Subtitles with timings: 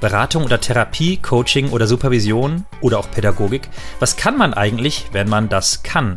[0.00, 5.48] Beratung oder Therapie, Coaching oder Supervision oder auch Pädagogik, was kann man eigentlich, wenn man
[5.48, 6.16] das kann?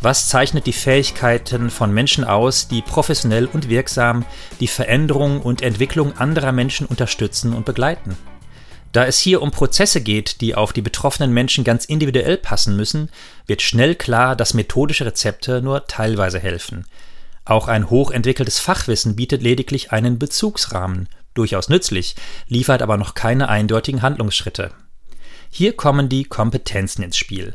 [0.00, 4.24] Was zeichnet die Fähigkeiten von Menschen aus, die professionell und wirksam
[4.58, 8.16] die Veränderung und Entwicklung anderer Menschen unterstützen und begleiten?
[8.90, 13.10] Da es hier um Prozesse geht, die auf die betroffenen Menschen ganz individuell passen müssen,
[13.46, 16.84] wird schnell klar, dass methodische Rezepte nur teilweise helfen.
[17.44, 22.14] Auch ein hochentwickeltes Fachwissen bietet lediglich einen Bezugsrahmen, durchaus nützlich,
[22.48, 24.72] liefert aber noch keine eindeutigen Handlungsschritte.
[25.50, 27.54] Hier kommen die Kompetenzen ins Spiel.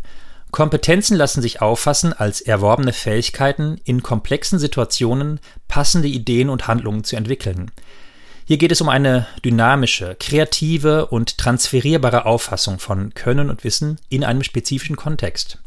[0.52, 7.16] Kompetenzen lassen sich auffassen als erworbene Fähigkeiten, in komplexen Situationen passende Ideen und Handlungen zu
[7.16, 7.72] entwickeln.
[8.46, 14.24] Hier geht es um eine dynamische, kreative und transferierbare Auffassung von Können und Wissen in
[14.24, 15.60] einem spezifischen Kontext.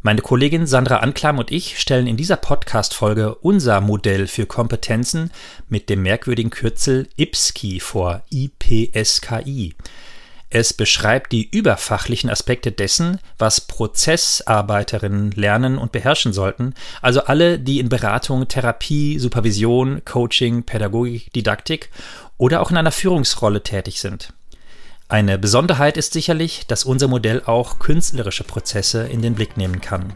[0.00, 5.32] Meine Kollegin Sandra Anklam und ich stellen in dieser Podcast-Folge unser Modell für Kompetenzen
[5.68, 9.74] mit dem merkwürdigen Kürzel IPSKI vor, IPSKI.
[10.50, 17.80] Es beschreibt die überfachlichen Aspekte dessen, was Prozessarbeiterinnen lernen und beherrschen sollten, also alle, die
[17.80, 21.90] in Beratung, Therapie, Supervision, Coaching, Pädagogik, Didaktik
[22.36, 24.32] oder auch in einer Führungsrolle tätig sind.
[25.10, 30.12] Eine Besonderheit ist sicherlich, dass unser Modell auch künstlerische Prozesse in den Blick nehmen kann.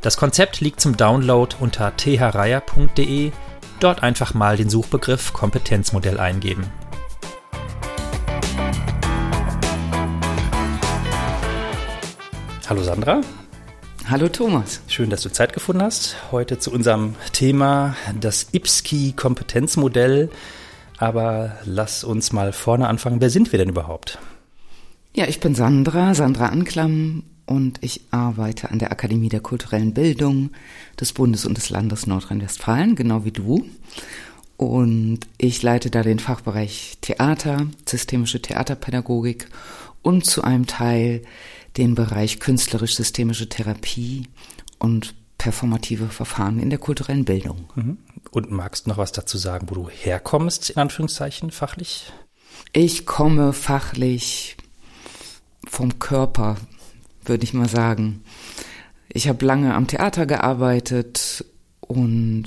[0.00, 3.30] Das Konzept liegt zum Download unter threier.de,
[3.78, 6.64] dort einfach mal den Suchbegriff Kompetenzmodell eingeben.
[12.68, 13.20] Hallo Sandra.
[14.10, 14.80] Hallo Thomas.
[14.88, 16.16] Schön, dass du Zeit gefunden hast.
[16.32, 20.30] Heute zu unserem Thema das IPSKI-Kompetenzmodell.
[20.98, 23.20] Aber lass uns mal vorne anfangen.
[23.20, 24.18] Wer sind wir denn überhaupt?
[25.14, 30.50] Ja, ich bin Sandra, Sandra Anklam und ich arbeite an der Akademie der kulturellen Bildung
[31.00, 33.66] des Bundes und des Landes Nordrhein-Westfalen, genau wie du.
[34.56, 39.48] Und ich leite da den Fachbereich Theater, systemische Theaterpädagogik
[40.02, 41.22] und zu einem Teil
[41.76, 44.28] den Bereich künstlerisch-systemische Therapie
[44.78, 47.68] und performative Verfahren in der kulturellen Bildung.
[47.74, 47.98] Mhm.
[48.30, 52.12] Und magst du noch was dazu sagen, wo du herkommst, in Anführungszeichen, fachlich?
[52.72, 54.56] Ich komme fachlich
[55.68, 56.56] vom Körper,
[57.24, 58.22] würde ich mal sagen.
[59.08, 61.44] Ich habe lange am Theater gearbeitet
[61.80, 62.44] und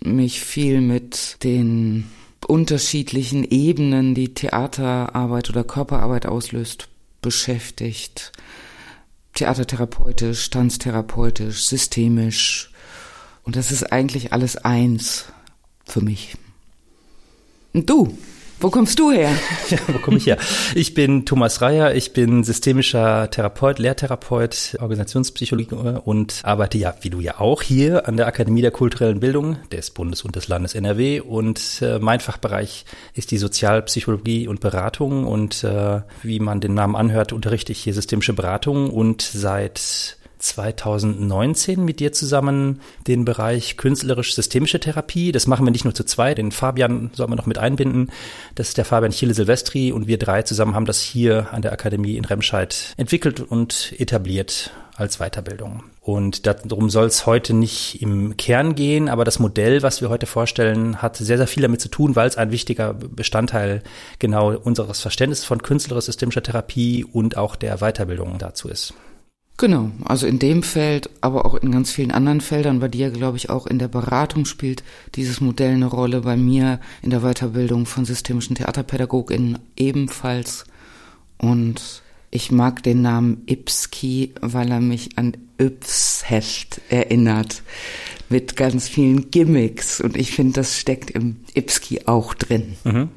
[0.00, 2.10] mich viel mit den
[2.46, 6.88] unterschiedlichen Ebenen, die Theaterarbeit oder Körperarbeit auslöst,
[7.22, 8.32] beschäftigt.
[9.34, 12.72] Theatertherapeutisch, tanztherapeutisch, systemisch.
[13.42, 15.26] Und das ist eigentlich alles eins
[15.84, 16.36] für mich.
[17.72, 18.16] Und du?
[18.60, 19.30] Wo kommst du her?
[19.70, 20.36] Ja, wo komme ich her?
[20.74, 27.20] Ich bin Thomas Reyer, ich bin systemischer Therapeut, Lehrtherapeut, Organisationspsychologe und arbeite ja, wie du
[27.20, 31.20] ja auch, hier an der Akademie der kulturellen Bildung des Bundes und des Landes NRW.
[31.20, 32.84] Und äh, mein Fachbereich
[33.14, 35.24] ist die Sozialpsychologie und Beratung.
[35.26, 41.82] Und äh, wie man den Namen anhört, unterrichte ich hier systemische Beratung und seit 2019
[41.82, 45.32] mit dir zusammen den Bereich künstlerisch-systemische Therapie.
[45.32, 48.10] Das machen wir nicht nur zu zweit, den Fabian soll man noch mit einbinden.
[48.54, 51.72] Das ist der Fabian Chile Silvestri und wir drei zusammen haben das hier an der
[51.72, 55.82] Akademie in Remscheid entwickelt und etabliert als Weiterbildung.
[56.00, 60.26] Und darum soll es heute nicht im Kern gehen, aber das Modell, was wir heute
[60.26, 63.82] vorstellen, hat sehr, sehr viel damit zu tun, weil es ein wichtiger Bestandteil
[64.18, 68.94] genau unseres Verständnisses von künstlerisch-systemischer Therapie und auch der Weiterbildung dazu ist.
[69.56, 73.36] Genau, also in dem Feld, aber auch in ganz vielen anderen Feldern, bei dir, glaube
[73.36, 74.82] ich, auch in der Beratung spielt
[75.14, 80.64] dieses Modell eine Rolle, bei mir in der Weiterbildung von systemischen TheaterpädagogInnen ebenfalls.
[81.38, 82.02] Und
[82.32, 87.62] ich mag den Namen Ipski, weil er mich an Yps-Heft erinnert,
[88.28, 90.00] mit ganz vielen Gimmicks.
[90.00, 92.74] Und ich finde, das steckt im Ipski auch drin.
[92.82, 93.08] Mhm.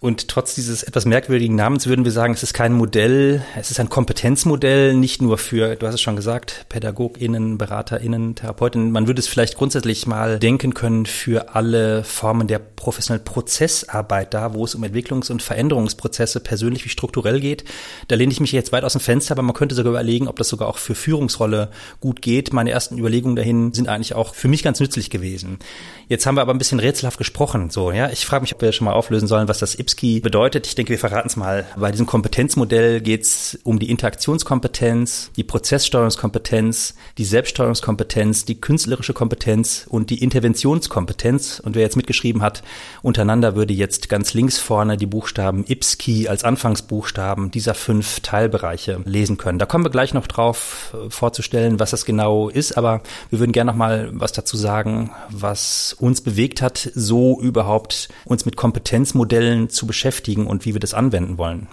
[0.00, 3.80] Und trotz dieses etwas merkwürdigen Namens würden wir sagen, es ist kein Modell, es ist
[3.80, 8.92] ein Kompetenzmodell, nicht nur für, du hast es schon gesagt, PädagogInnen, BeraterInnen, TherapeutInnen.
[8.92, 14.54] Man würde es vielleicht grundsätzlich mal denken können für alle Formen der professionellen Prozessarbeit da,
[14.54, 17.64] wo es um Entwicklungs- und Veränderungsprozesse persönlich wie strukturell geht.
[18.06, 20.36] Da lehne ich mich jetzt weit aus dem Fenster, aber man könnte sogar überlegen, ob
[20.36, 22.52] das sogar auch für Führungsrolle gut geht.
[22.52, 25.58] Meine ersten Überlegungen dahin sind eigentlich auch für mich ganz nützlich gewesen.
[26.06, 28.10] Jetzt haben wir aber ein bisschen rätselhaft gesprochen, so, ja.
[28.10, 30.66] Ich frage mich, ob wir schon mal auflösen sollen, was das IPSKI bedeutet.
[30.66, 31.64] Ich denke, wir verraten es mal.
[31.76, 39.86] Bei diesem Kompetenzmodell geht es um die Interaktionskompetenz, die Prozesssteuerungskompetenz, die Selbststeuerungskompetenz, die künstlerische Kompetenz
[39.88, 41.60] und die Interventionskompetenz.
[41.60, 42.62] Und wer jetzt mitgeschrieben hat,
[43.02, 49.38] untereinander würde jetzt ganz links vorne die Buchstaben IPSKI als Anfangsbuchstaben dieser fünf Teilbereiche lesen
[49.38, 49.58] können.
[49.58, 53.52] Da kommen wir gleich noch drauf äh, vorzustellen, was das genau ist, aber wir würden
[53.52, 59.70] gerne noch mal was dazu sagen, was uns bewegt hat, so überhaupt uns mit Kompetenzmodellen
[59.78, 61.68] zu beschäftigen und wie wir das anwenden wollen.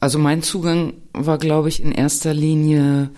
[0.00, 3.10] Also mein Zugang war, glaube ich, in erster Linie,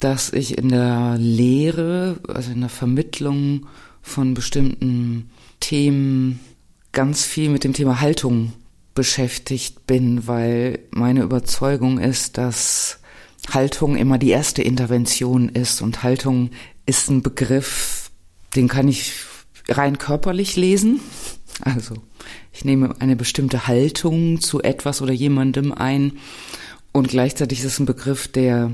[0.00, 3.66] dass ich in der Lehre, also in der Vermittlung
[4.02, 5.30] von bestimmten
[5.60, 6.40] Themen
[6.92, 8.52] ganz viel mit dem Thema Haltung
[8.94, 12.98] beschäftigt bin, weil meine Überzeugung ist, dass
[13.50, 16.50] Haltung immer die erste Intervention ist und Haltung
[16.86, 18.10] ist ein Begriff,
[18.54, 19.12] den kann ich
[19.68, 21.00] rein körperlich lesen.
[21.62, 21.94] Also
[22.52, 26.12] ich nehme eine bestimmte Haltung zu etwas oder jemandem ein
[26.92, 28.72] und gleichzeitig ist es ein Begriff, der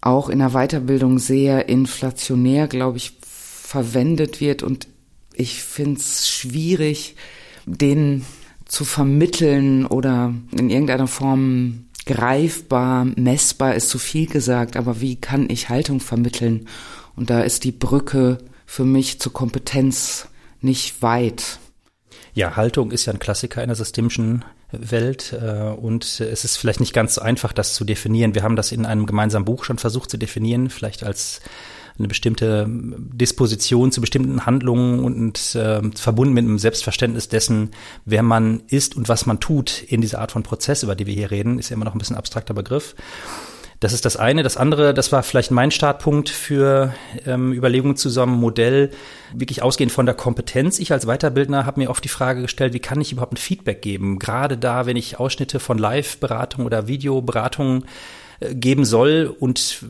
[0.00, 4.88] auch in der Weiterbildung sehr inflationär, glaube ich, verwendet wird und
[5.32, 7.16] ich finde es schwierig,
[7.66, 8.24] den
[8.64, 15.48] zu vermitteln oder in irgendeiner Form greifbar, messbar ist zu viel gesagt, aber wie kann
[15.50, 16.66] ich Haltung vermitteln?
[17.16, 20.28] Und da ist die Brücke für mich zur Kompetenz
[20.60, 21.58] nicht weit.
[22.40, 26.80] Ja, Haltung ist ja ein Klassiker in der systemischen Welt äh, und es ist vielleicht
[26.80, 28.34] nicht ganz so einfach, das zu definieren.
[28.34, 31.42] Wir haben das in einem gemeinsamen Buch schon versucht zu definieren, vielleicht als
[31.98, 37.72] eine bestimmte Disposition zu bestimmten Handlungen und äh, verbunden mit einem Selbstverständnis dessen,
[38.06, 41.12] wer man ist und was man tut in dieser Art von Prozess, über die wir
[41.12, 42.94] hier reden, ist ja immer noch ein bisschen abstrakter Begriff.
[43.80, 44.42] Das ist das eine.
[44.42, 46.94] Das andere, das war vielleicht mein Startpunkt für
[47.26, 48.90] ähm, Überlegungen zu so einem Modell,
[49.32, 50.78] wirklich ausgehend von der Kompetenz.
[50.78, 53.80] Ich als Weiterbildner habe mir oft die Frage gestellt, wie kann ich überhaupt ein Feedback
[53.80, 54.18] geben?
[54.18, 57.84] Gerade da, wenn ich Ausschnitte von Live-Beratung oder Videoberatung
[58.40, 59.84] geben soll und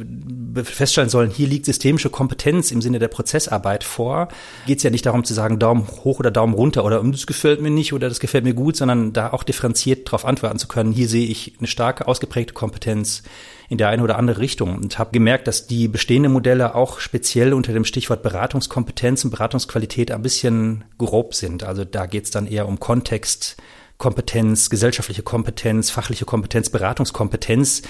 [0.64, 4.28] feststellen sollen, hier liegt systemische Kompetenz im Sinne der Prozessarbeit vor,
[4.66, 7.60] geht es ja nicht darum zu sagen, Daumen hoch oder Daumen runter oder das gefällt
[7.60, 10.92] mir nicht oder das gefällt mir gut, sondern da auch differenziert darauf antworten zu können.
[10.92, 13.22] Hier sehe ich eine starke, ausgeprägte Kompetenz
[13.68, 17.52] in der eine oder andere Richtung und habe gemerkt, dass die bestehenden Modelle auch speziell
[17.52, 21.62] unter dem Stichwort Beratungskompetenz und Beratungsqualität ein bisschen grob sind.
[21.62, 23.56] Also da geht es dann eher um Kontext,
[24.00, 27.82] Kompetenz, gesellschaftliche Kompetenz, fachliche Kompetenz, Beratungskompetenz.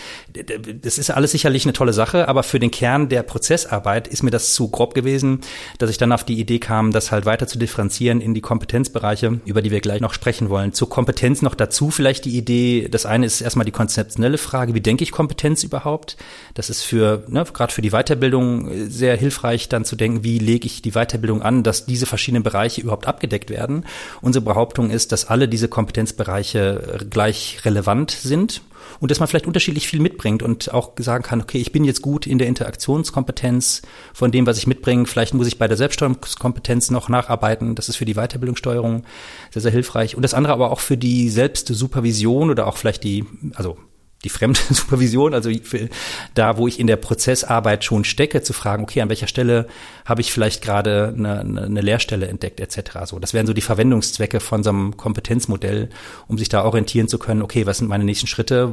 [0.82, 4.32] Das ist alles sicherlich eine tolle Sache, aber für den Kern der Prozessarbeit ist mir
[4.32, 5.40] das zu grob gewesen,
[5.78, 9.40] dass ich dann auf die Idee kam, das halt weiter zu differenzieren in die Kompetenzbereiche,
[9.44, 10.72] über die wir gleich noch sprechen wollen.
[10.72, 14.80] Zur Kompetenz noch dazu vielleicht die Idee, das eine ist erstmal die konzeptionelle Frage, wie
[14.80, 16.16] denke ich Kompetenz überhaupt?
[16.54, 20.66] Das ist für, ne, gerade für die Weiterbildung sehr hilfreich, dann zu denken, wie lege
[20.66, 23.86] ich die Weiterbildung an, dass diese verschiedenen Bereiche überhaupt abgedeckt werden.
[24.20, 28.62] Unsere Behauptung ist, dass alle diese Kompetenzen Kompetenzbereiche gleich relevant sind
[29.00, 32.02] und dass man vielleicht unterschiedlich viel mitbringt und auch sagen kann, okay, ich bin jetzt
[32.02, 33.82] gut in der Interaktionskompetenz
[34.14, 35.06] von dem, was ich mitbringe.
[35.06, 37.74] Vielleicht muss ich bei der Selbststeuerungskompetenz noch nacharbeiten.
[37.74, 39.04] Das ist für die Weiterbildungssteuerung
[39.50, 40.16] sehr, sehr hilfreich.
[40.16, 43.24] Und das andere aber auch für die Selbstsupervision oder auch vielleicht die,
[43.54, 43.76] also
[44.24, 45.88] die Fremdsupervision, also für,
[46.34, 49.66] da, wo ich in der Prozessarbeit schon stecke, zu fragen, okay, an welcher Stelle
[50.04, 53.06] habe ich vielleicht gerade eine, eine Lehrstelle entdeckt, etc.
[53.06, 55.90] So, das wären so die Verwendungszwecke von so einem Kompetenzmodell,
[56.28, 58.72] um sich da orientieren zu können, okay, was sind meine nächsten Schritte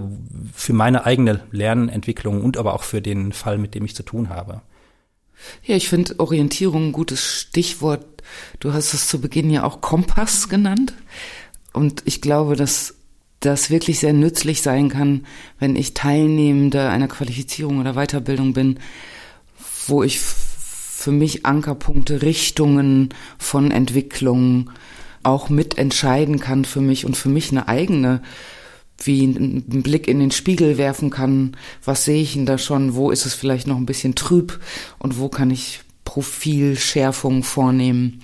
[0.54, 4.30] für meine eigene Lernentwicklung und aber auch für den Fall, mit dem ich zu tun
[4.30, 4.62] habe.
[5.64, 8.06] Ja, ich finde Orientierung ein gutes Stichwort.
[8.60, 10.94] Du hast es zu Beginn ja auch Kompass genannt.
[11.74, 12.97] Und ich glaube, dass
[13.40, 15.26] das wirklich sehr nützlich sein kann,
[15.60, 18.80] wenn ich Teilnehmende einer Qualifizierung oder Weiterbildung bin,
[19.88, 24.72] wo ich für mich Ankerpunkte, Richtungen von Entwicklung
[25.24, 28.22] auch mitentscheiden kann für mich und für mich eine eigene,
[29.04, 33.12] wie einen Blick in den Spiegel werfen kann, was sehe ich denn da schon, wo
[33.12, 34.60] ist es vielleicht noch ein bisschen trüb
[34.98, 38.22] und wo kann ich Profilschärfung vornehmen.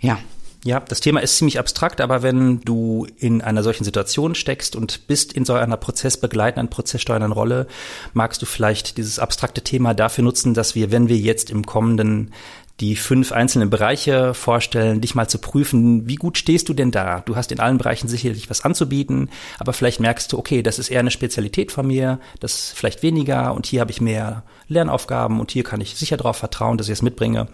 [0.00, 0.18] Ja.
[0.66, 5.06] Ja, das Thema ist ziemlich abstrakt, aber wenn du in einer solchen Situation steckst und
[5.06, 7.68] bist in so einer prozessbegleitenden, prozesssteuernden Rolle,
[8.14, 12.32] magst du vielleicht dieses abstrakte Thema dafür nutzen, dass wir, wenn wir jetzt im kommenden
[12.80, 17.20] die fünf einzelnen Bereiche vorstellen, dich mal zu prüfen, wie gut stehst du denn da?
[17.20, 20.90] Du hast in allen Bereichen sicherlich was anzubieten, aber vielleicht merkst du, okay, das ist
[20.90, 25.50] eher eine Spezialität von mir, das vielleicht weniger und hier habe ich mehr Lernaufgaben und
[25.50, 27.48] hier kann ich sicher darauf vertrauen, dass ich es mitbringe.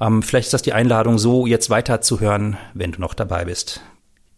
[0.00, 3.80] Ähm, vielleicht ist das die Einladung, so jetzt weiterzuhören, wenn du noch dabei bist.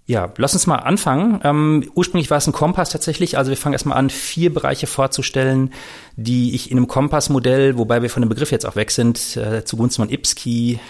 [0.08, 1.38] Ja, lass uns mal anfangen.
[1.44, 3.36] Ähm, ursprünglich war es ein Kompass tatsächlich.
[3.36, 5.70] Also wir fangen erstmal an, vier Bereiche vorzustellen,
[6.16, 9.66] die ich in einem Kompassmodell, wobei wir von dem Begriff jetzt auch weg sind, äh,
[9.66, 10.80] zugunsten von Ipsky,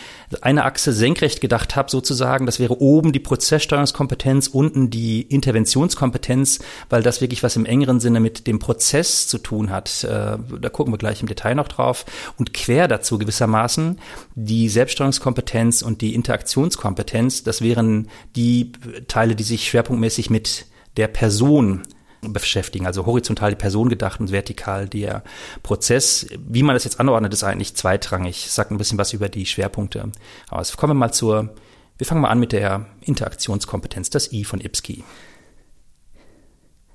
[0.42, 2.46] eine Achse senkrecht gedacht habe sozusagen.
[2.46, 8.20] Das wäre oben die Prozesssteuerungskompetenz, unten die Interventionskompetenz, weil das wirklich was im engeren Sinne
[8.20, 10.04] mit dem Prozess zu tun hat.
[10.04, 12.04] Äh, da gucken wir gleich im Detail noch drauf.
[12.36, 13.98] Und quer dazu gewissermaßen
[14.34, 17.42] die Selbststeuerungskompetenz und die Interaktionskompetenz.
[17.42, 18.72] Das wären die
[19.08, 20.66] Teile, die sich schwerpunktmäßig mit
[20.96, 21.82] der Person
[22.22, 22.86] beschäftigen.
[22.86, 25.22] Also horizontal die Person gedacht und vertikal der
[25.62, 26.26] Prozess.
[26.38, 28.46] Wie man das jetzt anordnet, ist eigentlich zweitrangig.
[28.46, 30.10] Ich sage ein bisschen was über die Schwerpunkte
[30.50, 30.76] aus.
[30.76, 31.54] Kommen wir mal zur,
[31.96, 35.04] wir fangen mal an mit der Interaktionskompetenz, das I von Ipsky.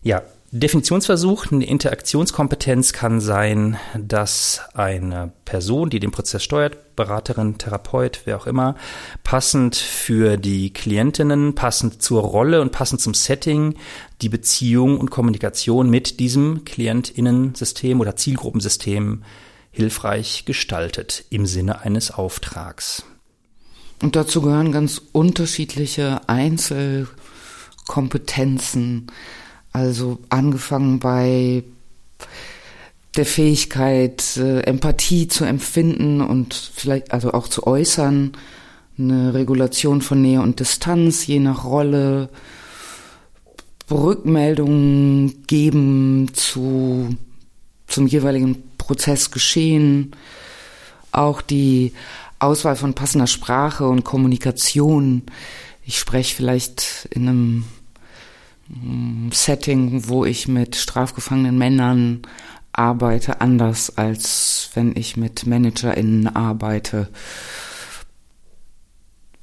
[0.02, 0.22] Ja,
[0.56, 8.38] Definitionsversuch, eine Interaktionskompetenz kann sein, dass eine Person, die den Prozess steuert, Beraterin, Therapeut, wer
[8.38, 8.76] auch immer,
[9.24, 13.74] passend für die Klientinnen, passend zur Rolle und passend zum Setting
[14.22, 19.24] die Beziehung und Kommunikation mit diesem Klientinnensystem oder Zielgruppensystem
[19.72, 23.04] hilfreich gestaltet im Sinne eines Auftrags.
[24.04, 29.08] Und dazu gehören ganz unterschiedliche Einzelkompetenzen
[29.74, 31.64] also angefangen bei
[33.16, 38.34] der Fähigkeit, äh, Empathie zu empfinden und vielleicht also auch zu äußern,
[38.98, 42.30] eine Regulation von Nähe und Distanz, je nach Rolle,
[43.92, 47.16] Rückmeldungen geben zu,
[47.88, 50.16] zum jeweiligen Prozessgeschehen,
[51.12, 51.94] auch die
[52.40, 55.24] Auswahl von passender Sprache und Kommunikation.
[55.86, 57.66] Ich spreche vielleicht in einem
[59.32, 62.22] Setting, wo ich mit strafgefangenen Männern
[62.72, 67.10] arbeite, anders als wenn ich mit ManagerInnen arbeite.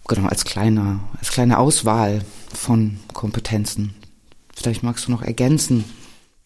[0.09, 3.95] Genau, als kleine, als kleine Auswahl von Kompetenzen.
[4.55, 5.85] Vielleicht magst du noch ergänzen.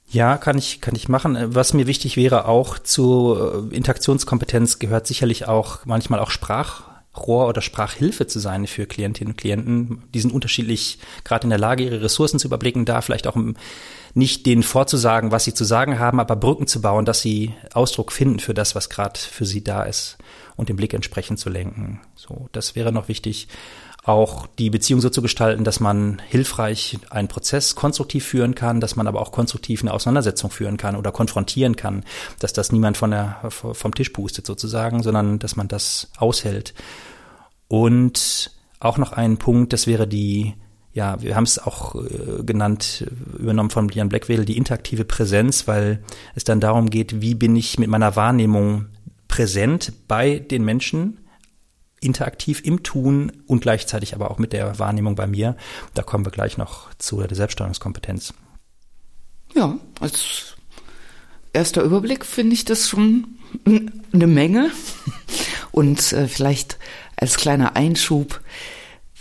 [0.06, 1.36] Ja, kann ich, kann ich machen.
[1.54, 6.82] Was mir wichtig wäre, auch zur Interaktionskompetenz gehört sicherlich auch manchmal auch Sprach,
[7.16, 10.02] Rohr oder Sprachhilfe zu sein für Klientinnen und Klienten.
[10.12, 13.36] Die sind unterschiedlich gerade in der Lage, ihre Ressourcen zu überblicken, da vielleicht auch
[14.14, 18.12] nicht denen vorzusagen, was sie zu sagen haben, aber Brücken zu bauen, dass sie Ausdruck
[18.12, 20.18] finden für das, was gerade für sie da ist
[20.56, 22.00] und den Blick entsprechend zu lenken.
[22.14, 23.48] So, das wäre noch wichtig
[24.04, 28.96] auch die Beziehung so zu gestalten, dass man hilfreich einen Prozess konstruktiv führen kann, dass
[28.96, 32.04] man aber auch konstruktiv eine Auseinandersetzung führen kann oder konfrontieren kann,
[32.38, 36.74] dass das niemand von der, vom Tisch pustet sozusagen, sondern dass man das aushält.
[37.66, 40.52] Und auch noch ein Punkt, das wäre die,
[40.92, 43.06] ja, wir haben es auch äh, genannt,
[43.38, 47.78] übernommen von Jan Blackwedel, die interaktive Präsenz, weil es dann darum geht, wie bin ich
[47.78, 48.86] mit meiner Wahrnehmung
[49.28, 51.23] präsent bei den Menschen,
[52.04, 55.56] interaktiv im Tun und gleichzeitig aber auch mit der Wahrnehmung bei mir.
[55.94, 58.34] Da kommen wir gleich noch zu der Selbststeuerungskompetenz.
[59.54, 60.56] Ja, als
[61.52, 63.38] erster Überblick finde ich das schon
[64.12, 64.70] eine Menge.
[65.70, 66.78] Und äh, vielleicht
[67.16, 68.40] als kleiner Einschub,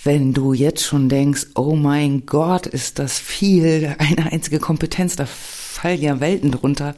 [0.03, 5.25] wenn du jetzt schon denkst, oh mein Gott, ist das viel, eine einzige Kompetenz, da
[5.25, 6.95] fallen ja Welten drunter.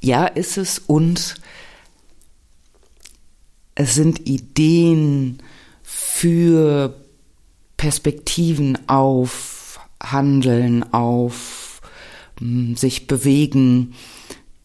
[0.00, 1.36] Ja, ist es und
[3.74, 5.38] es sind Ideen
[5.82, 6.94] für
[7.76, 11.80] Perspektiven auf Handeln, auf
[12.38, 13.94] hm, sich bewegen,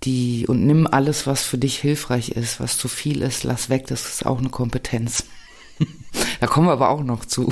[0.04, 3.88] die und nimm alles, was für dich hilfreich ist, was zu viel ist, lass weg,
[3.88, 5.26] das ist auch eine Kompetenz.
[6.40, 7.52] da kommen wir aber auch noch zu.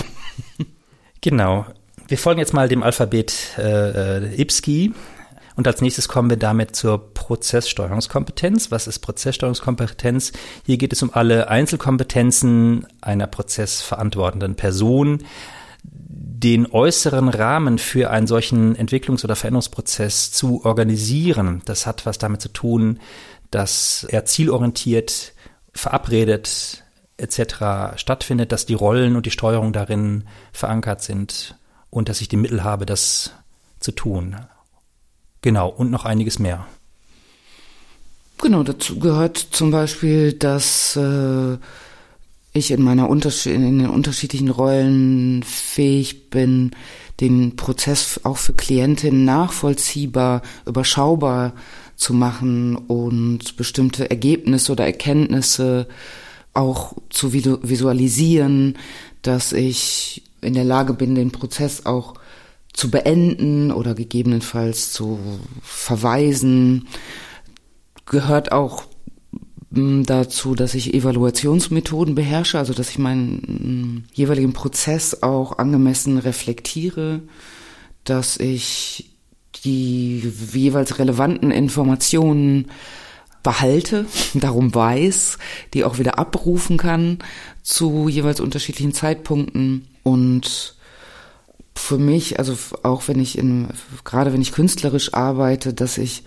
[1.22, 1.66] genau.
[2.08, 4.94] Wir folgen jetzt mal dem Alphabet äh, äh Ipsky.
[5.58, 8.70] Und als nächstes kommen wir damit zur Prozesssteuerungskompetenz.
[8.70, 10.32] Was ist Prozesssteuerungskompetenz?
[10.68, 15.24] Hier geht es um alle Einzelkompetenzen einer prozessverantwortenden Person,
[15.84, 21.64] den äußeren Rahmen für einen solchen Entwicklungs- oder Veränderungsprozess zu organisieren.
[21.66, 23.00] Das hat was damit zu tun,
[23.50, 25.34] dass er zielorientiert,
[25.74, 26.84] verabredet
[27.18, 27.98] etc.
[28.00, 31.58] stattfindet, dass die Rollen und die Steuerung darin verankert sind
[31.90, 33.32] und dass ich die Mittel habe, das
[33.80, 34.36] zu tun.
[35.42, 36.66] Genau, und noch einiges mehr.
[38.40, 41.58] Genau, dazu gehört zum Beispiel, dass äh,
[42.54, 46.72] ich in meiner Unterschied in den unterschiedlichen Rollen fähig bin,
[47.20, 51.54] den Prozess auch für Klientinnen nachvollziehbar, überschaubar
[51.96, 55.88] zu machen und bestimmte Ergebnisse oder Erkenntnisse
[56.54, 58.78] auch zu visualisieren,
[59.24, 62.14] dass ich in der Lage bin, den Prozess auch
[62.78, 65.18] zu beenden oder gegebenenfalls zu
[65.64, 66.88] verweisen,
[68.06, 68.84] gehört auch
[69.72, 77.24] dazu, dass ich Evaluationsmethoden beherrsche, also dass ich meinen jeweiligen Prozess auch angemessen reflektiere,
[78.04, 79.10] dass ich
[79.66, 82.68] die jeweils relevanten Informationen
[83.42, 84.06] behalte,
[84.36, 85.40] darum weiß,
[85.74, 87.18] die auch wieder abrufen kann
[87.64, 90.77] zu jeweils unterschiedlichen Zeitpunkten und
[91.78, 93.70] für mich, also auch wenn ich in,
[94.04, 96.24] gerade wenn ich künstlerisch arbeite, dass ich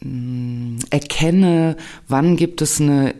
[0.00, 1.76] mh, erkenne,
[2.08, 3.14] wann gibt es eine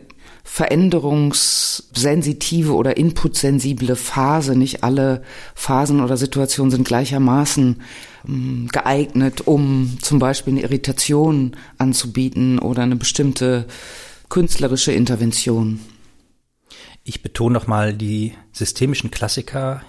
[0.45, 4.55] veränderungssensitive oder inputsensible Phase.
[4.55, 5.23] Nicht alle
[5.55, 7.81] Phasen oder Situationen sind gleichermaßen
[8.27, 13.65] ähm, geeignet, um zum Beispiel eine Irritation anzubieten oder eine bestimmte
[14.29, 15.79] künstlerische Intervention.
[17.03, 19.83] Ich betone nochmal die systemischen Klassiker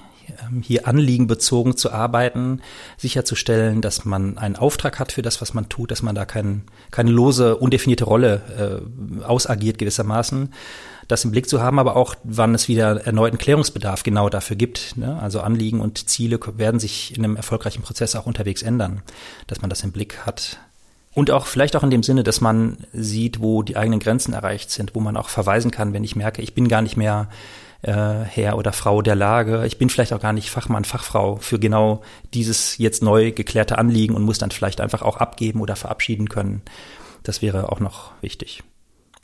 [0.63, 2.61] hier anliegenbezogen zu arbeiten,
[2.97, 6.63] sicherzustellen, dass man einen Auftrag hat für das, was man tut, dass man da kein,
[6.91, 8.83] keine lose, undefinierte Rolle
[9.21, 10.53] äh, ausagiert gewissermaßen.
[11.09, 14.97] Das im Blick zu haben, aber auch, wann es wieder erneuten Klärungsbedarf genau dafür gibt.
[14.97, 15.21] Ne?
[15.21, 19.03] Also Anliegen und Ziele werden sich in einem erfolgreichen Prozess auch unterwegs ändern,
[19.47, 20.59] dass man das im Blick hat.
[21.15, 24.71] Und auch vielleicht auch in dem Sinne, dass man sieht, wo die eigenen Grenzen erreicht
[24.71, 27.31] sind, wo man auch verweisen kann, wenn ich merke, ich bin gar nicht mehr
[27.87, 29.65] äh, Herr oder Frau der Lage.
[29.67, 32.03] Ich bin vielleicht auch gar nicht Fachmann, Fachfrau für genau
[32.35, 36.63] dieses jetzt neu geklärte Anliegen und muss dann vielleicht einfach auch abgeben oder verabschieden können.
[37.23, 38.63] Das wäre auch noch wichtig.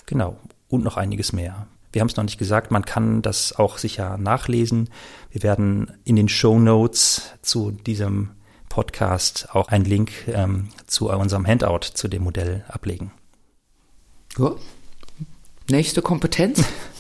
[0.07, 0.37] Genau.
[0.69, 1.66] Und noch einiges mehr.
[1.92, 4.88] Wir haben es noch nicht gesagt, man kann das auch sicher nachlesen.
[5.31, 8.31] Wir werden in den Show Notes zu diesem
[8.71, 13.12] Podcast auch einen Link ähm, zu unserem Handout zu dem Modell ablegen.
[14.38, 14.52] Ja.
[15.69, 16.64] Nächste Kompetenz.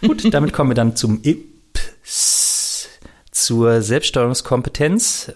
[0.00, 2.88] Gut, damit kommen wir dann zum IPS,
[3.30, 5.32] zur Selbststeuerungskompetenz.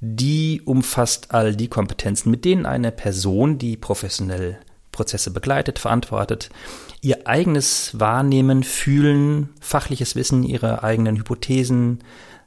[0.00, 4.58] Die umfasst all die Kompetenzen, mit denen eine Person, die professionell
[4.90, 6.50] Prozesse begleitet, verantwortet,
[7.00, 12.00] ihr eigenes Wahrnehmen, Fühlen, fachliches Wissen, ihre eigenen Hypothesen,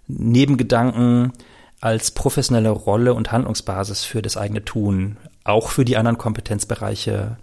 [0.07, 1.33] Nebengedanken
[1.81, 7.37] als professionelle Rolle und Handlungsbasis für das eigene Tun, auch für die anderen Kompetenzbereiche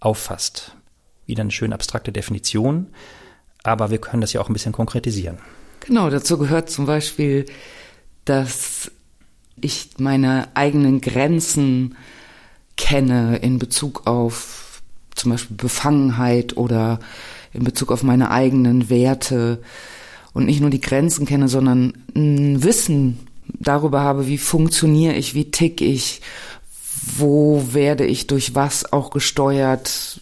[0.00, 0.76] auffasst.
[1.26, 2.88] Wieder eine schön abstrakte Definition
[3.66, 5.38] aber wir können das ja auch ein bisschen konkretisieren.
[5.80, 7.46] Genau, dazu gehört zum Beispiel,
[8.24, 8.90] dass
[9.60, 11.96] ich meine eigenen Grenzen
[12.76, 14.82] kenne in Bezug auf
[15.14, 17.00] zum Beispiel Befangenheit oder
[17.52, 19.62] in Bezug auf meine eigenen Werte
[20.34, 25.50] und nicht nur die Grenzen kenne, sondern ein Wissen darüber habe, wie funktioniere ich, wie
[25.50, 26.20] tick ich,
[27.16, 30.20] wo werde ich durch was auch gesteuert,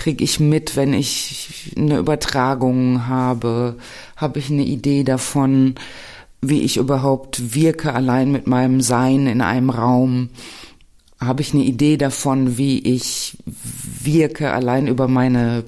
[0.00, 3.76] kriege ich mit, wenn ich eine Übertragung habe,
[4.16, 5.74] habe ich eine Idee davon,
[6.40, 10.30] wie ich überhaupt wirke allein mit meinem Sein in einem Raum,
[11.20, 13.36] habe ich eine Idee davon, wie ich
[14.02, 15.64] wirke allein über meine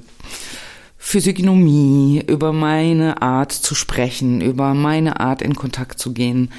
[0.97, 6.51] Physiognomie, über meine Art zu sprechen, über meine Art in Kontakt zu gehen,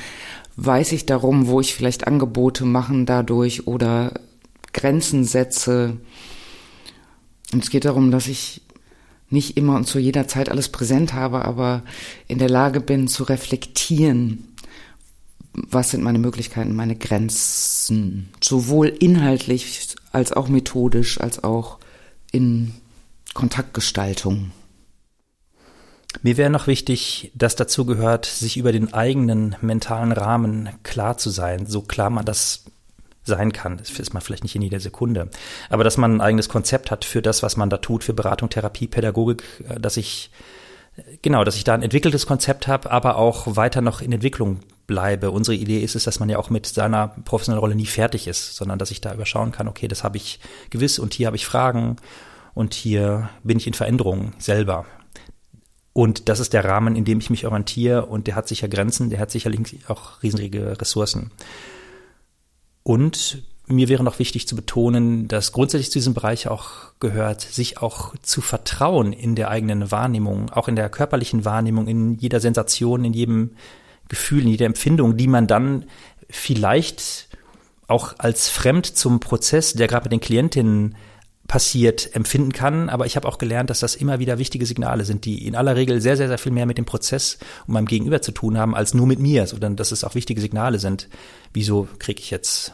[0.57, 4.11] weiß ich darum, wo ich vielleicht Angebote machen dadurch oder
[4.73, 5.97] Grenzen setze,
[7.53, 8.61] und es geht darum, dass ich
[9.29, 11.83] nicht immer und zu jeder Zeit alles präsent habe, aber
[12.27, 14.55] in der Lage bin zu reflektieren,
[15.53, 21.79] was sind meine Möglichkeiten, meine Grenzen, sowohl inhaltlich als auch methodisch, als auch
[22.31, 22.73] in
[23.33, 24.51] Kontaktgestaltung.
[26.21, 31.31] Mir wäre noch wichtig, dass dazu gehört, sich über den eigenen mentalen Rahmen klar zu
[31.31, 32.65] sein, so klar man das
[33.23, 33.77] sein kann.
[33.77, 35.29] Das ist man vielleicht nicht in jeder Sekunde.
[35.69, 38.49] Aber dass man ein eigenes Konzept hat für das, was man da tut, für Beratung,
[38.49, 40.31] Therapie, Pädagogik, äh, dass ich,
[41.21, 45.31] genau, dass ich da ein entwickeltes Konzept habe, aber auch weiter noch in Entwicklung bleibe.
[45.31, 48.55] Unsere Idee ist es, dass man ja auch mit seiner professionellen Rolle nie fertig ist,
[48.55, 51.45] sondern dass ich da überschauen kann, okay, das habe ich gewiss und hier habe ich
[51.45, 51.95] Fragen
[52.53, 54.85] und hier bin ich in Veränderung selber.
[55.93, 59.09] Und das ist der Rahmen, in dem ich mich orientiere und der hat sicher Grenzen,
[59.09, 61.31] der hat sicherlich auch riesige Ressourcen.
[62.83, 67.77] Und mir wäre noch wichtig zu betonen, dass grundsätzlich zu diesem Bereich auch gehört, sich
[67.79, 73.05] auch zu vertrauen in der eigenen Wahrnehmung, auch in der körperlichen Wahrnehmung, in jeder Sensation,
[73.05, 73.51] in jedem
[74.09, 75.85] Gefühl, in jeder Empfindung, die man dann
[76.29, 77.29] vielleicht
[77.87, 80.95] auch als fremd zum Prozess, der gerade mit den Klientinnen
[81.53, 82.89] passiert, empfinden kann.
[82.89, 85.75] Aber ich habe auch gelernt, dass das immer wieder wichtige Signale sind, die in aller
[85.75, 87.37] Regel sehr, sehr, sehr viel mehr mit dem Prozess
[87.67, 90.41] und meinem Gegenüber zu tun haben, als nur mit mir, sondern dass es auch wichtige
[90.41, 91.09] Signale sind.
[91.53, 92.73] Wieso kriege ich jetzt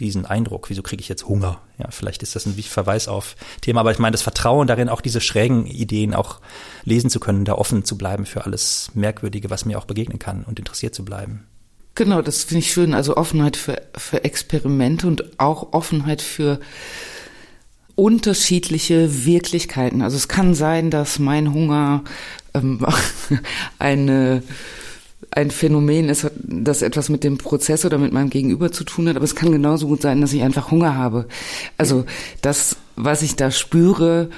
[0.00, 0.70] diesen Eindruck?
[0.70, 1.60] Wieso kriege ich jetzt Hunger?
[1.78, 5.02] Ja, vielleicht ist das ein Verweis auf Thema, aber ich meine, das Vertrauen darin, auch
[5.02, 6.40] diese schrägen Ideen auch
[6.82, 10.42] lesen zu können, da offen zu bleiben für alles Merkwürdige, was mir auch begegnen kann
[10.42, 11.46] und interessiert zu bleiben.
[11.94, 12.92] Genau, das finde ich schön.
[12.92, 16.58] Also Offenheit für, für Experimente und auch Offenheit für
[17.96, 20.02] unterschiedliche Wirklichkeiten.
[20.02, 22.04] Also es kann sein, dass mein Hunger
[22.54, 22.78] ähm,
[23.78, 24.42] eine
[25.30, 29.16] ein Phänomen ist, das etwas mit dem Prozess oder mit meinem Gegenüber zu tun hat,
[29.16, 31.26] aber es kann genauso gut sein, dass ich einfach Hunger habe.
[31.76, 32.06] Also
[32.40, 34.30] das, was ich da spüre,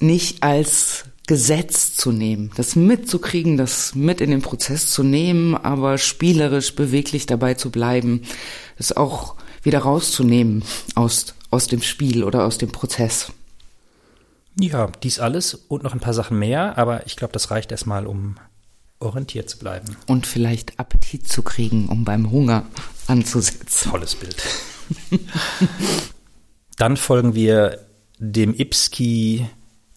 [0.00, 5.98] nicht als Gesetz zu nehmen, das mitzukriegen, das mit in den Prozess zu nehmen, aber
[5.98, 8.22] spielerisch beweglich dabei zu bleiben,
[8.76, 13.32] das auch wieder rauszunehmen aus, aus dem Spiel oder aus dem Prozess.
[14.58, 18.06] Ja, dies alles und noch ein paar Sachen mehr, aber ich glaube, das reicht erstmal,
[18.06, 18.36] um
[18.98, 19.96] orientiert zu bleiben.
[20.06, 22.64] Und vielleicht Appetit zu kriegen, um beim Hunger
[23.06, 23.90] anzusetzen.
[23.90, 24.42] Tolles Bild.
[26.76, 27.86] Dann folgen wir
[28.18, 29.46] dem Ipski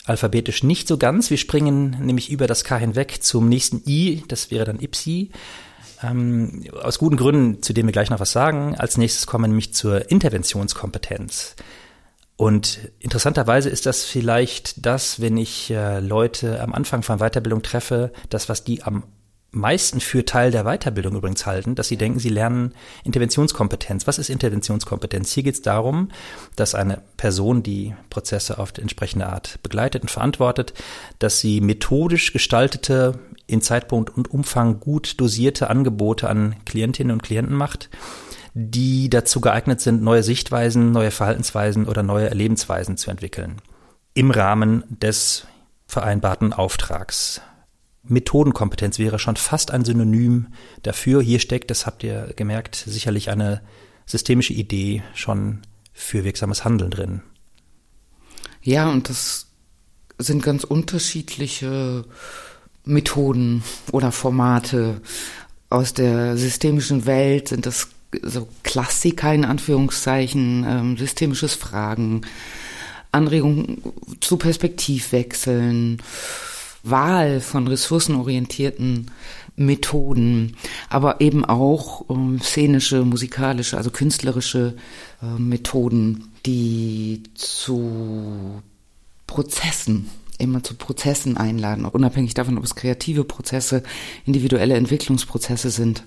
[0.06, 1.30] alphabetisch nicht so ganz.
[1.30, 5.32] Wir springen nämlich über das K hinweg zum nächsten I, das wäre dann Ipsi.
[6.04, 8.76] Ähm, aus guten Gründen, zu denen wir gleich noch was sagen.
[8.76, 11.56] Als nächstes kommen wir nämlich zur Interventionskompetenz.
[12.36, 18.12] Und interessanterweise ist das vielleicht das, wenn ich äh, Leute am Anfang von Weiterbildung treffe,
[18.30, 19.04] das, was die am
[19.52, 24.06] meisten für Teil der Weiterbildung übrigens halten, dass sie denken, sie lernen Interventionskompetenz.
[24.08, 25.32] Was ist Interventionskompetenz?
[25.32, 26.10] Hier geht es darum,
[26.56, 30.74] dass eine Person die Prozesse auf die entsprechende Art begleitet und verantwortet,
[31.20, 37.56] dass sie methodisch gestaltete, in Zeitpunkt und Umfang gut dosierte Angebote an Klientinnen und Klienten
[37.56, 37.90] macht
[38.60, 43.62] die dazu geeignet sind, neue Sichtweisen, neue Verhaltensweisen oder neue Erlebensweisen zu entwickeln.
[44.16, 45.46] Im Rahmen des
[45.86, 47.40] vereinbarten Auftrags.
[48.08, 50.48] Methodenkompetenz wäre schon fast ein Synonym
[50.84, 51.22] dafür.
[51.22, 53.62] Hier steckt, das habt ihr gemerkt, sicherlich eine
[54.06, 55.62] systemische Idee schon
[55.94, 57.22] für wirksames Handeln drin.
[58.62, 59.48] Ja, und das
[60.18, 62.06] sind ganz unterschiedliche
[62.86, 65.02] Methoden oder Formate.
[65.70, 67.90] Aus der systemischen Welt sind das
[68.22, 72.22] so Klassiker in Anführungszeichen, ähm, systemisches Fragen,
[73.12, 73.82] Anregung
[74.22, 76.02] zu Perspektivwechseln,
[76.90, 79.12] Wahl von ressourcenorientierten
[79.56, 80.56] Methoden,
[80.90, 84.76] aber eben auch ähm, szenische, musikalische, also künstlerische
[85.22, 88.62] äh, Methoden, die zu
[89.26, 93.82] Prozessen immer zu Prozessen einladen, unabhängig davon, ob es kreative Prozesse,
[94.26, 96.04] individuelle Entwicklungsprozesse sind.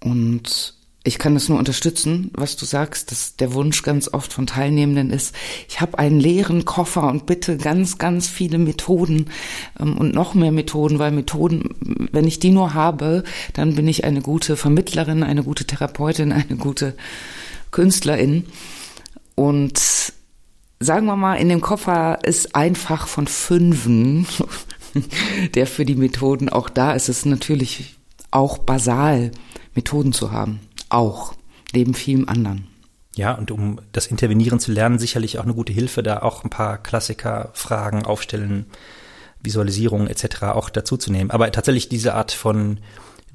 [0.00, 4.46] Und ich kann das nur unterstützen, was du sagst, dass der Wunsch ganz oft von
[4.46, 5.34] Teilnehmenden ist,
[5.66, 9.30] ich habe einen leeren Koffer und bitte ganz, ganz viele Methoden
[9.78, 14.04] ähm, und noch mehr Methoden, weil Methoden, wenn ich die nur habe, dann bin ich
[14.04, 16.94] eine gute Vermittlerin, eine gute Therapeutin, eine gute
[17.70, 18.44] Künstlerin.
[19.34, 20.12] Und
[20.80, 24.26] sagen wir mal, in dem Koffer ist einfach von fünfen,
[25.54, 27.08] der für die Methoden auch da ist.
[27.08, 27.96] Ist natürlich
[28.30, 29.30] auch basal,
[29.74, 30.60] Methoden zu haben
[30.90, 31.34] auch,
[31.72, 32.66] neben vielem anderen.
[33.16, 36.50] Ja, und um das Intervenieren zu lernen, sicherlich auch eine gute Hilfe, da auch ein
[36.50, 38.66] paar Klassiker, Fragen aufstellen,
[39.42, 40.42] Visualisierungen etc.
[40.44, 41.30] auch dazu zu nehmen.
[41.30, 42.78] Aber tatsächlich diese Art von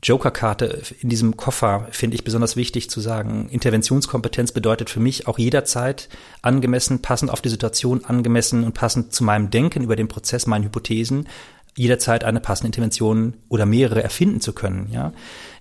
[0.04, 3.50] Joker-Karte in diesem Koffer finde ich besonders wichtig zu sagen.
[3.50, 6.10] Interventionskompetenz bedeutet für mich auch jederzeit
[6.44, 10.65] angemessen, passend auf die Situation, angemessen und passend zu meinem Denken über den Prozess, meinen
[10.65, 11.28] Hypothesen,
[11.77, 14.89] jederzeit eine passende Intervention oder mehrere erfinden zu können.
[14.91, 15.13] Ja,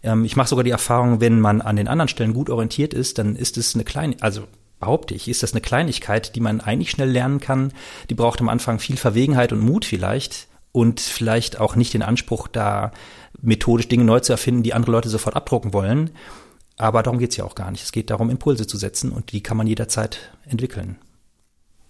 [0.03, 3.19] ähm, ich mache sogar die Erfahrung, wenn man an den anderen Stellen gut orientiert ist,
[3.19, 4.45] dann ist es eine kleine, also
[4.79, 7.73] behaupte ich, ist das eine Kleinigkeit, die man eigentlich schnell lernen kann.
[8.11, 12.49] Die braucht am Anfang viel Verwegenheit und Mut vielleicht und vielleicht auch nicht den Anspruch,
[12.49, 12.93] da
[13.41, 16.11] methodisch Dinge neu zu erfinden, die andere Leute sofort abdrucken wollen.
[16.77, 17.85] Aber darum geht's ja auch gar nicht.
[17.85, 20.97] Es geht darum, Impulse zu setzen und die kann man jederzeit entwickeln.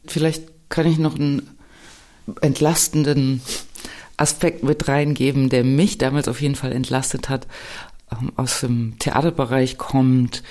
[0.07, 1.57] Vielleicht kann ich noch einen
[2.41, 3.41] entlastenden
[4.17, 7.47] Aspekt mit reingeben, der mich damals auf jeden Fall entlastet hat,
[8.13, 10.43] ähm, aus dem Theaterbereich kommt,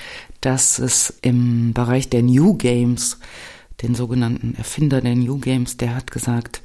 [0.41, 3.19] dass es im Bereich der New Games,
[3.81, 6.61] den sogenannten Erfinder der New Games, der hat gesagt,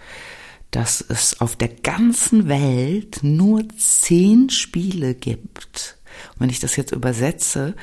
[0.70, 5.96] dass es auf der ganzen Welt nur zehn Spiele gibt.
[6.34, 7.74] Und wenn ich das jetzt übersetze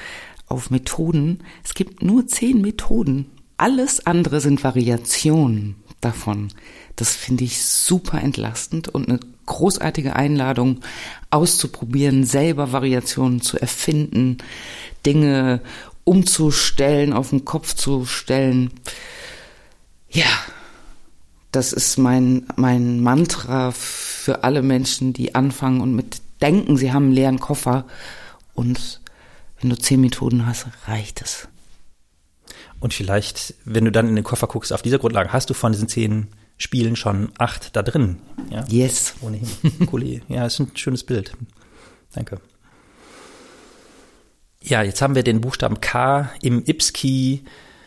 [0.48, 3.32] auf Methoden, es gibt nur zehn Methoden.
[3.58, 6.50] Alles andere sind Variationen davon.
[6.96, 10.80] Das finde ich super entlastend und eine großartige Einladung
[11.30, 14.38] auszuprobieren, selber Variationen zu erfinden,
[15.06, 15.62] Dinge
[16.04, 18.72] umzustellen, auf den Kopf zu stellen.
[20.10, 20.30] Ja,
[21.52, 27.06] das ist mein, mein Mantra für alle Menschen, die anfangen und mit denken, sie haben
[27.06, 27.86] einen leeren Koffer.
[28.54, 29.02] Und
[29.60, 31.48] wenn du zehn Methoden hast, reicht es.
[32.80, 35.72] Und vielleicht, wenn du dann in den Koffer guckst, auf dieser Grundlage hast du von
[35.72, 38.18] diesen zehn Spielen schon acht da drin.
[38.50, 38.64] Ja?
[38.68, 39.16] Yes.
[39.22, 39.48] Ohnehin.
[39.92, 40.22] Cool.
[40.28, 41.34] ja, ist ein schönes Bild.
[42.14, 42.40] Danke.
[44.62, 47.44] Ja, jetzt haben wir den Buchstaben K im Ipski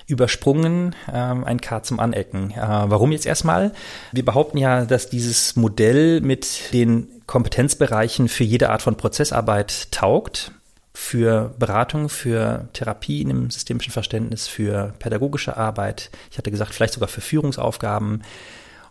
[0.06, 2.50] übersprungen, ähm, ein K zum Anecken.
[2.50, 3.72] Äh, warum jetzt erstmal?
[4.12, 10.52] Wir behaupten ja, dass dieses Modell mit den Kompetenzbereichen für jede Art von Prozessarbeit taugt
[10.98, 16.10] für Beratung, für Therapie in dem systemischen Verständnis, für pädagogische Arbeit.
[16.32, 18.24] Ich hatte gesagt, vielleicht sogar für Führungsaufgaben.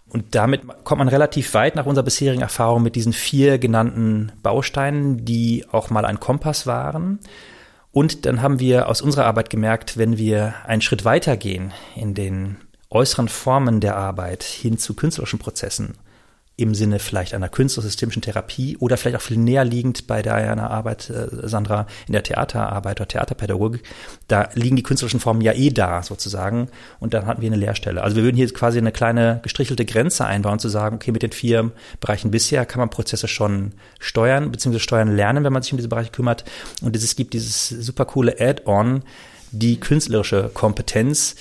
[0.08, 5.26] Und damit kommt man relativ weit nach unserer bisherigen Erfahrung mit diesen vier genannten Bausteinen,
[5.26, 7.20] die auch mal ein Kompass waren.
[7.91, 12.13] Und dann haben wir aus unserer Arbeit gemerkt, wenn wir einen Schritt weiter gehen in
[12.13, 12.56] den
[12.89, 15.96] äußeren Formen der Arbeit hin zu künstlerischen Prozessen
[16.60, 21.12] im Sinne vielleicht einer künstlersystemischen Therapie oder vielleicht auch viel näher liegend bei deiner Arbeit,
[21.12, 23.84] äh, Sandra, in der Theaterarbeit oder Theaterpädagogik,
[24.28, 28.02] da liegen die künstlerischen Formen ja eh da sozusagen und dann hatten wir eine Leerstelle.
[28.02, 31.32] Also wir würden hier quasi eine kleine gestrichelte Grenze einbauen, zu sagen, okay, mit den
[31.32, 35.78] vier Bereichen bisher kann man Prozesse schon steuern, beziehungsweise steuern lernen, wenn man sich um
[35.78, 36.43] diese Bereiche kümmert.
[36.82, 39.04] Und es gibt dieses super coole Add-on,
[39.52, 41.36] die künstlerische Kompetenz,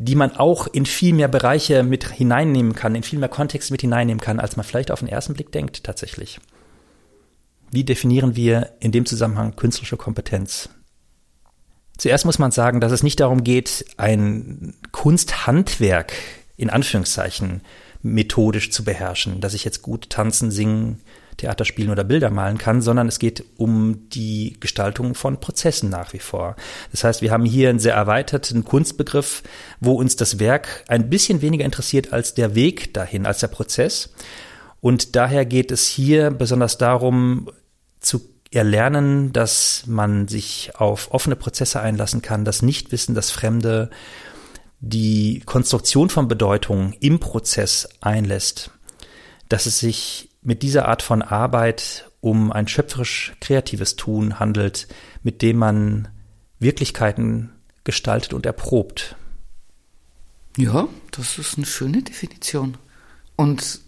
[0.00, 3.80] die man auch in viel mehr Bereiche mit hineinnehmen kann, in viel mehr Kontexte mit
[3.80, 6.38] hineinnehmen kann, als man vielleicht auf den ersten Blick denkt tatsächlich.
[7.72, 10.68] Wie definieren wir in dem Zusammenhang künstlerische Kompetenz?
[11.96, 16.12] Zuerst muss man sagen, dass es nicht darum geht, ein Kunsthandwerk
[16.56, 17.62] in Anführungszeichen
[18.00, 21.00] methodisch zu beherrschen, dass ich jetzt gut tanzen, singen,
[21.38, 26.12] Theater spielen oder Bilder malen kann, sondern es geht um die Gestaltung von Prozessen nach
[26.12, 26.56] wie vor.
[26.90, 29.42] Das heißt, wir haben hier einen sehr erweiterten Kunstbegriff,
[29.80, 34.12] wo uns das Werk ein bisschen weniger interessiert als der Weg dahin, als der Prozess.
[34.80, 37.50] Und daher geht es hier besonders darum,
[38.00, 38.20] zu
[38.50, 43.90] erlernen, dass man sich auf offene Prozesse einlassen kann, das Nichtwissen, das Fremde,
[44.80, 48.70] die Konstruktion von Bedeutung im Prozess einlässt,
[49.48, 54.88] dass es sich mit dieser Art von Arbeit um ein schöpferisch kreatives Tun handelt,
[55.22, 56.08] mit dem man
[56.58, 57.50] Wirklichkeiten
[57.84, 59.16] gestaltet und erprobt.
[60.56, 62.76] Ja, das ist eine schöne Definition.
[63.36, 63.80] Und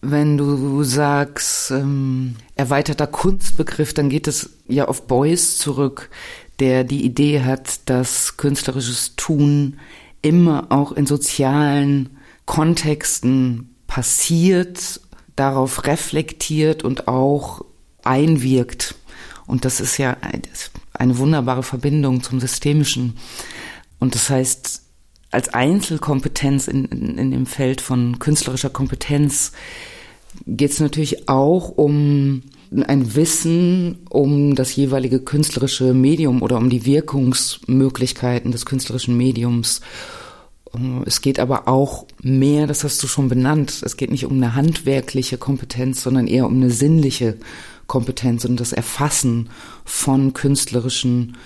[0.00, 6.10] wenn du sagst, ähm, erweiterter Kunstbegriff, dann geht es ja auf Beuys zurück,
[6.58, 9.78] der die Idee hat, dass künstlerisches Tun
[10.22, 15.00] immer auch in sozialen Kontexten passiert
[15.36, 17.64] darauf reflektiert und auch
[18.02, 18.94] einwirkt.
[19.46, 20.16] Und das ist ja
[20.92, 23.16] eine wunderbare Verbindung zum Systemischen.
[23.98, 24.82] Und das heißt,
[25.30, 29.52] als Einzelkompetenz in, in, in dem Feld von künstlerischer Kompetenz
[30.46, 32.42] geht es natürlich auch um
[32.86, 39.80] ein Wissen um das jeweilige künstlerische Medium oder um die Wirkungsmöglichkeiten des künstlerischen Mediums
[41.06, 44.54] es geht aber auch mehr, das hast du schon benannt, es geht nicht um eine
[44.54, 47.36] handwerkliche Kompetenz, sondern eher um eine sinnliche
[47.86, 49.50] Kompetenz und das Erfassen
[49.84, 51.36] von künstlerischen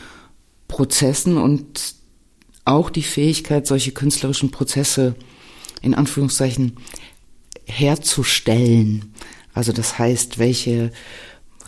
[0.69, 1.95] Prozessen und
[2.65, 5.15] auch die Fähigkeit, solche künstlerischen Prozesse
[5.83, 6.77] in Anführungszeichen
[7.67, 9.13] herzustellen.
[9.55, 10.93] Also das heißt, welche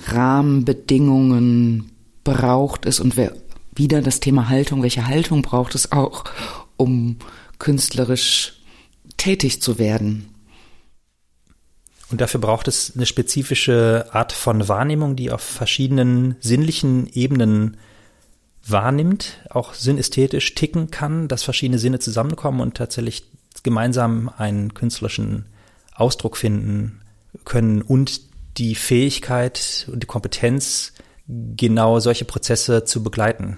[0.07, 1.91] Rahmenbedingungen
[2.25, 3.35] braucht es und wer,
[3.75, 6.25] wieder das Thema Haltung, welche Haltung braucht es auch,
[6.77, 7.17] um
[7.63, 8.55] künstlerisch
[9.19, 10.35] tätig zu werden.
[12.11, 17.77] Und dafür braucht es eine spezifische Art von Wahrnehmung, die auf verschiedenen sinnlichen Ebenen
[18.67, 23.23] wahrnimmt, auch sinnästhetisch ticken kann, dass verschiedene Sinne zusammenkommen und tatsächlich
[23.63, 25.47] gemeinsam einen künstlerischen
[25.95, 27.01] Ausdruck finden
[27.45, 28.23] können und
[28.59, 30.95] die Fähigkeit und die Kompetenz,
[31.29, 33.57] genau solche Prozesse zu begleiten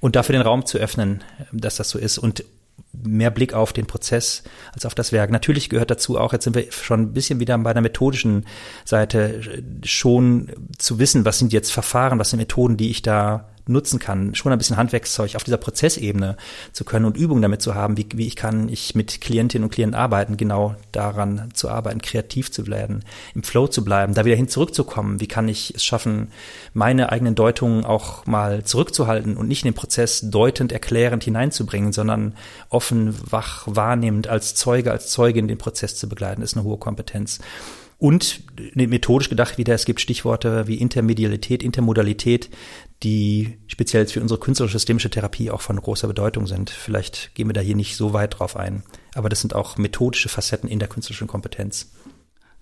[0.00, 2.44] und dafür den Raum zu öffnen, dass das so ist und
[2.92, 5.30] mehr Blick auf den Prozess als auf das Werk.
[5.30, 8.46] Natürlich gehört dazu auch, jetzt sind wir schon ein bisschen wieder bei der methodischen
[8.84, 9.40] Seite,
[9.84, 14.34] schon zu wissen, was sind jetzt Verfahren, was sind Methoden, die ich da nutzen kann,
[14.34, 16.36] schon ein bisschen Handwerkszeug auf dieser Prozessebene
[16.72, 19.70] zu können und Übungen damit zu haben, wie, wie ich kann ich mit Klientinnen und
[19.70, 24.36] Klienten arbeiten, genau daran zu arbeiten, kreativ zu werden, im Flow zu bleiben, da wieder
[24.36, 26.32] hin zurückzukommen, wie kann ich es schaffen,
[26.72, 32.34] meine eigenen Deutungen auch mal zurückzuhalten und nicht in den Prozess deutend, erklärend hineinzubringen, sondern
[32.68, 37.40] offen, wach, wahrnehmend als Zeuge, als Zeugin den Prozess zu begleiten, ist eine hohe Kompetenz.
[38.02, 38.42] Und
[38.74, 42.50] methodisch gedacht wieder, es gibt Stichworte wie Intermedialität, Intermodalität,
[43.04, 46.70] die speziell für unsere künstlerische systemische Therapie auch von großer Bedeutung sind.
[46.70, 48.82] Vielleicht gehen wir da hier nicht so weit drauf ein,
[49.14, 51.92] aber das sind auch methodische Facetten in der künstlerischen Kompetenz.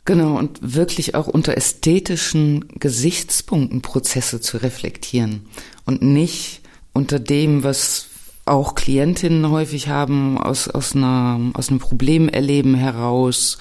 [0.05, 5.47] Genau, und wirklich auch unter ästhetischen Gesichtspunkten Prozesse zu reflektieren
[5.87, 6.61] und nicht
[6.93, 8.09] unter dem, was
[8.45, 13.57] auch Klientinnen häufig haben, aus, aus, einer, aus einem Problemerleben heraus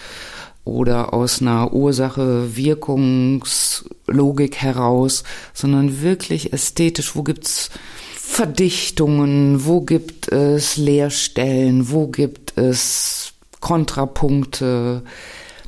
[0.69, 7.15] oder aus einer Ursache-Wirkungslogik heraus, sondern wirklich ästhetisch.
[7.15, 7.69] Wo gibt's
[8.15, 15.03] Verdichtungen, wo gibt es Leerstellen, wo gibt es Kontrapunkte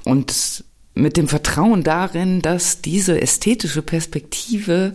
[0.05, 4.93] und mit dem Vertrauen darin, dass diese ästhetische Perspektive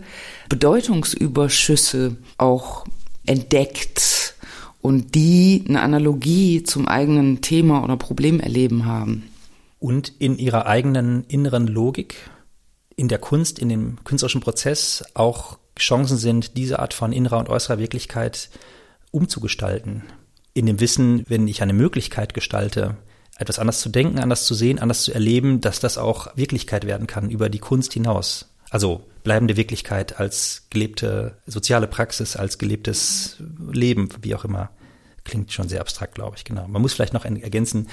[0.48, 2.86] Bedeutungsüberschüsse auch
[3.26, 4.34] entdeckt
[4.82, 9.24] und die eine Analogie zum eigenen Thema oder Problem erleben haben.
[9.78, 12.30] Und in ihrer eigenen inneren Logik,
[12.96, 17.48] in der Kunst, in dem künstlerischen Prozess auch Chancen sind, diese Art von innerer und
[17.48, 18.48] äußerer Wirklichkeit
[19.10, 20.04] umzugestalten.
[20.54, 22.96] In dem Wissen, wenn ich eine Möglichkeit gestalte,
[23.38, 27.06] etwas anders zu denken, anders zu sehen, anders zu erleben, dass das auch Wirklichkeit werden
[27.06, 28.54] kann über die Kunst hinaus.
[28.70, 33.36] Also bleibende Wirklichkeit als gelebte soziale Praxis, als gelebtes
[33.70, 34.70] Leben, wie auch immer.
[35.26, 36.68] Klingt schon sehr abstrakt, glaube ich, genau.
[36.68, 37.88] Man muss vielleicht noch ergänzen,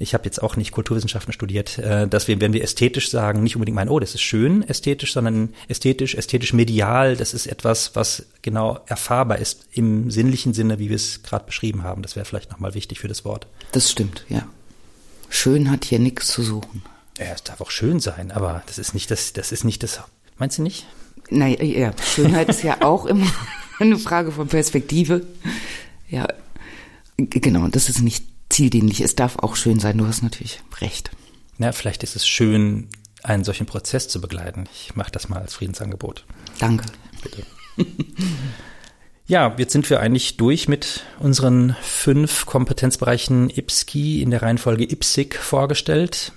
[0.00, 3.76] ich habe jetzt auch nicht Kulturwissenschaften studiert, dass wir, wenn wir ästhetisch sagen, nicht unbedingt
[3.76, 8.80] meinen, oh, das ist schön ästhetisch, sondern ästhetisch, ästhetisch medial, das ist etwas, was genau
[8.86, 12.02] erfahrbar ist im sinnlichen Sinne, wie wir es gerade beschrieben haben.
[12.02, 13.46] Das wäre vielleicht nochmal wichtig für das Wort.
[13.70, 14.44] Das stimmt, ja.
[15.28, 16.82] Schön hat hier nichts zu suchen.
[17.18, 20.00] Ja, es darf auch schön sein, aber das ist nicht das, das ist nicht das.
[20.36, 20.86] Meinst du nicht?
[21.30, 23.26] Nein, ja, Schönheit ist ja auch immer
[23.78, 25.24] eine Frage von Perspektive.
[26.08, 26.26] Ja,
[27.30, 29.00] genau, das ist nicht zieldienlich.
[29.00, 29.98] Es darf auch schön sein.
[29.98, 31.10] Du hast natürlich recht.
[31.58, 32.88] Ja, vielleicht ist es schön,
[33.22, 34.64] einen solchen Prozess zu begleiten.
[34.72, 36.24] Ich mache das mal als Friedensangebot.
[36.58, 36.84] Danke.
[37.22, 37.44] Bitte.
[39.26, 45.36] Ja, jetzt sind wir eigentlich durch mit unseren fünf Kompetenzbereichen IPSKI in der Reihenfolge IPSIC
[45.36, 46.32] vorgestellt.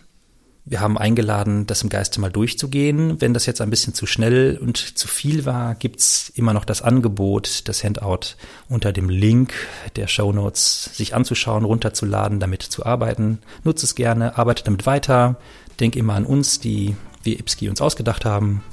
[0.68, 3.22] Wir haben eingeladen, das im Geiste mal durchzugehen.
[3.22, 6.82] Wenn das jetzt ein bisschen zu schnell und zu viel war, gibt's immer noch das
[6.82, 8.36] Angebot, das Handout
[8.68, 9.54] unter dem Link
[9.96, 13.40] der Show Notes sich anzuschauen, runterzuladen, damit zu arbeiten.
[13.64, 15.36] Nutze es gerne, arbeite damit weiter.
[15.80, 18.64] Denk immer an uns, die wir IPSKI uns ausgedacht haben.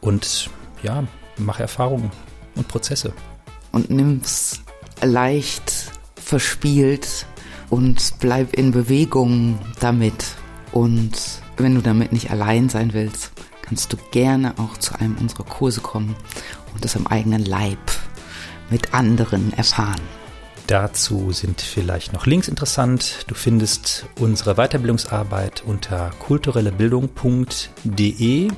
[0.00, 0.48] Und
[0.82, 1.04] ja,
[1.36, 2.10] mache Erfahrungen
[2.54, 3.12] und Prozesse
[3.72, 4.62] und nimm's
[5.02, 7.26] leicht verspielt
[7.70, 10.36] und bleib in Bewegung damit.
[10.70, 15.44] Und wenn du damit nicht allein sein willst, kannst du gerne auch zu einem unserer
[15.44, 16.16] Kurse kommen
[16.74, 17.78] und das am eigenen Leib
[18.70, 20.00] mit anderen erfahren.
[20.66, 23.24] Dazu sind vielleicht noch Links interessant.
[23.26, 28.50] Du findest unsere Weiterbildungsarbeit unter kulturellebildung.de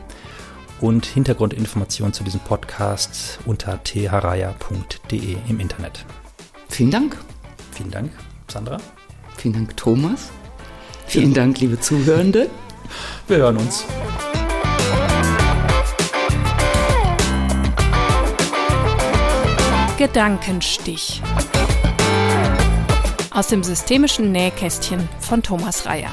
[0.80, 6.04] und Hintergrundinformationen zu diesem Podcast unter tharaya.de im Internet.
[6.68, 7.16] Vielen Dank.
[7.72, 8.10] Vielen Dank,
[8.48, 8.76] Sandra.
[9.36, 10.30] Vielen Dank, Thomas.
[11.06, 11.34] Vielen.
[11.34, 12.48] Dank, liebe Zuhörende.
[13.28, 13.84] Wir hören uns.
[19.96, 21.22] Gedankenstich.
[23.30, 26.10] Aus dem systemischen Nähkästchen von Thomas Reyer.